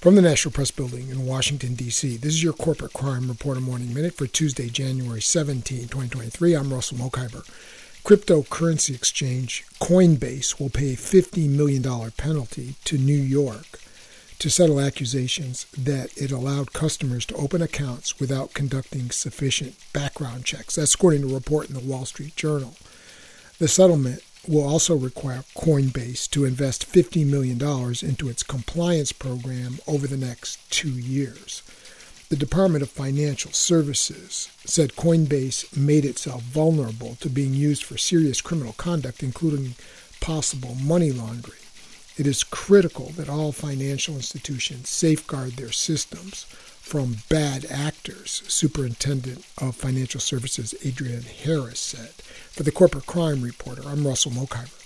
[0.00, 3.92] From the National Press Building in Washington, D.C., this is your Corporate Crime Reporter Morning
[3.92, 6.54] Minute for Tuesday, January 17, 2023.
[6.54, 7.46] I'm Russell Mokhiber.
[8.02, 11.82] Cryptocurrency exchange Coinbase will pay a $50 million
[12.12, 13.78] penalty to New York
[14.38, 20.76] to settle accusations that it allowed customers to open accounts without conducting sufficient background checks.
[20.76, 22.74] That's according to a report in the Wall Street Journal.
[23.58, 27.60] The settlement will also require Coinbase to invest $50 million
[28.02, 31.62] into its compliance program over the next two years.
[32.30, 38.40] The Department of Financial Services said Coinbase made itself vulnerable to being used for serious
[38.40, 39.74] criminal conduct, including
[40.20, 41.58] possible money laundering.
[42.20, 46.44] It is critical that all financial institutions safeguard their systems
[46.78, 52.10] from bad actors, Superintendent of Financial Services Adrienne Harris said.
[52.52, 54.79] For the Corporate Crime Reporter, I'm Russell Mokhiber.